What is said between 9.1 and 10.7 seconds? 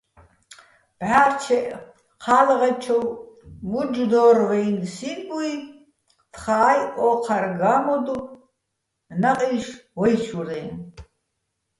ნაჸიშ ვაჲჩურეჼ.